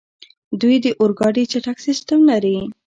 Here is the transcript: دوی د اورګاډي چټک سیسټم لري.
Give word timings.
دوی 0.61 0.75
د 0.85 0.87
اورګاډي 0.99 1.43
چټک 1.51 1.77
سیسټم 1.87 2.19
لري. 2.31 2.57